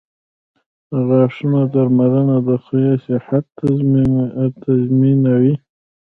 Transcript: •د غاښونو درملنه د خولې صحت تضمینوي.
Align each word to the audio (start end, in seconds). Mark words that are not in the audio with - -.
•د 0.91 0.95
غاښونو 1.07 1.61
درملنه 1.73 2.37
د 2.47 2.49
خولې 2.63 2.93
صحت 3.05 3.43
تضمینوي. 4.73 5.55